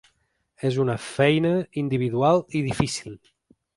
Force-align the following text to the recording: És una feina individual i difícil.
És 0.69 0.77
una 0.83 0.95
feina 1.09 1.51
individual 1.83 2.43
i 2.61 2.63
difícil. 2.71 3.19